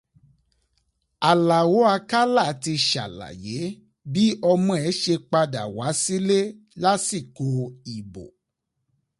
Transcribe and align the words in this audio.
Àlàó 1.29 1.79
Akálà 1.95 2.45
ti 2.61 2.73
ṣàlàyé 2.89 3.59
bí 4.11 4.23
ọmọ 4.51 4.73
ẹ̀ 4.87 4.93
ṣe 5.01 5.15
padà 5.31 5.61
wá 5.75 5.87
sílé 6.03 6.39
lásìkò 6.81 7.49
ìbò. 7.95 8.25